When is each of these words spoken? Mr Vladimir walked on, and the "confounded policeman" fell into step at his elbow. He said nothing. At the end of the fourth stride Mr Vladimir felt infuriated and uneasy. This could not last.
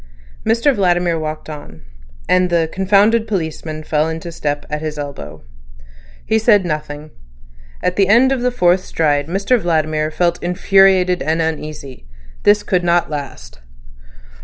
Mr 0.43 0.73
Vladimir 0.73 1.19
walked 1.19 1.47
on, 1.47 1.83
and 2.27 2.49
the 2.49 2.67
"confounded 2.73 3.27
policeman" 3.27 3.83
fell 3.83 4.09
into 4.09 4.31
step 4.31 4.65
at 4.67 4.81
his 4.81 4.97
elbow. 4.97 5.43
He 6.25 6.39
said 6.39 6.65
nothing. 6.65 7.11
At 7.83 7.97
the 7.97 8.07
end 8.07 8.31
of 8.31 8.41
the 8.41 8.49
fourth 8.49 8.83
stride 8.83 9.27
Mr 9.27 9.59
Vladimir 9.59 10.09
felt 10.09 10.41
infuriated 10.41 11.21
and 11.21 11.39
uneasy. 11.39 12.07
This 12.41 12.63
could 12.63 12.83
not 12.83 13.11
last. 13.11 13.59